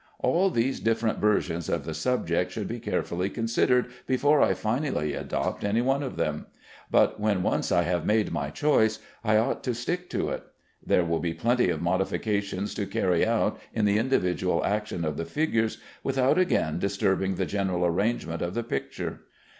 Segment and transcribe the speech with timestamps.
[0.17, 5.63] All these different versions of the subject should be carefully considered before I finally adopt
[5.63, 6.47] any one of them;
[6.89, 10.41] but when once I have made my choice, I ought to stick to it.
[10.83, 15.25] There will be plenty of modifications to carry out in the individual action of the
[15.25, 19.19] figures without again disturbing the general arrangement of the picture.